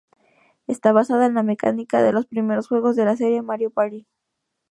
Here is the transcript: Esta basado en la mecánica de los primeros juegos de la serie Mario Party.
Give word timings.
Esta 0.65 0.93
basado 0.93 1.21
en 1.25 1.35
la 1.35 1.43
mecánica 1.43 2.01
de 2.01 2.11
los 2.11 2.25
primeros 2.25 2.67
juegos 2.67 2.95
de 2.95 3.05
la 3.05 3.15
serie 3.15 3.43
Mario 3.43 3.69
Party. 3.69 4.07